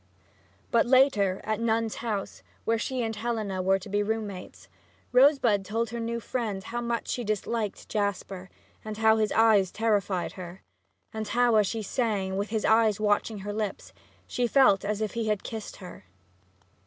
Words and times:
But 0.71 0.87
later, 0.87 1.41
at 1.43 1.59
Nun's 1.59 1.97
House, 1.97 2.41
where 2.65 2.79
she 2.79 3.03
and 3.03 3.15
Helena 3.15 3.61
were 3.61 3.77
to 3.77 3.87
be 3.87 4.01
room 4.01 4.25
mates, 4.25 4.67
Rosebud 5.11 5.63
told 5.63 5.91
her 5.91 5.99
new 5.99 6.19
friend 6.19 6.63
how 6.63 6.81
much 6.81 7.07
she 7.07 7.23
disliked 7.23 7.87
Jasper 7.87 8.49
and 8.83 8.97
how 8.97 9.17
his 9.17 9.31
eyes 9.31 9.69
terrified 9.69 10.31
her, 10.31 10.63
and 11.13 11.27
how, 11.27 11.55
as 11.57 11.67
she 11.67 11.83
sang, 11.83 12.35
with 12.35 12.49
his 12.49 12.65
eyes 12.65 12.99
watching 12.99 13.37
her 13.45 13.53
lips, 13.53 13.93
she 14.25 14.47
felt 14.47 14.83
as 14.83 15.01
if 15.01 15.13
he 15.13 15.27
had 15.27 15.43
kissed 15.43 15.75
her. 15.75 16.05